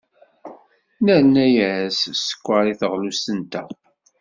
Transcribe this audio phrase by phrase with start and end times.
[1.05, 3.69] Nerna-as sskeṛ i teɣlust-nteɣ.